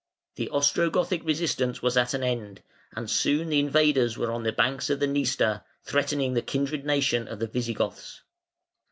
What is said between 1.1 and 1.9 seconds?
resistance